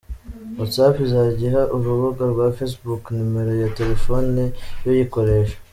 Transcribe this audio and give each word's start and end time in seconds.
WhatsApp 0.57 0.95
izajya 1.05 1.43
iha 1.49 1.63
urubuga 1.75 2.23
rwa 2.31 2.47
Facebook 2.57 3.03
numero 3.19 3.51
ya 3.61 3.69
telefoni 3.77 4.43
y’uyikoresha. 4.83 5.55